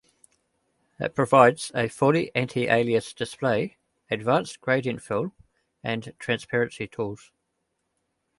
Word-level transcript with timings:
It 0.99 1.13
provides 1.13 1.71
a 1.75 1.87
fully 1.87 2.33
anti-aliased 2.33 3.13
display, 3.17 3.77
advanced 4.09 4.59
gradient 4.59 5.03
fill, 5.03 5.31
and 5.83 6.11
transparency 6.17 6.87
tools. 6.87 7.31